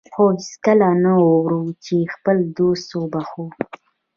خو 0.13 0.23
هېڅکله 0.37 0.89
نه 1.03 1.13
اورو 1.25 1.61
چې 1.83 1.95
خپل 2.13 2.37
دوست 2.57 2.89
وبخښو. 2.93 3.45